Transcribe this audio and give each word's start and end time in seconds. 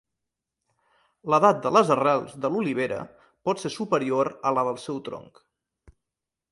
L'edat 1.33 1.59
de 1.65 1.71
les 1.75 1.91
arrels 1.97 2.33
de 2.45 2.51
l'olivera 2.55 2.99
pot 3.49 3.63
ser 3.65 3.73
superior 3.77 4.31
a 4.51 4.55
la 4.59 4.67
del 4.71 4.83
seu 4.87 5.03
tronc. 5.11 5.45